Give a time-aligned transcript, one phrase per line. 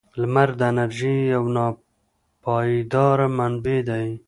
[0.21, 4.07] •لمر د انرژۍ یو ناپایدار منبع دی.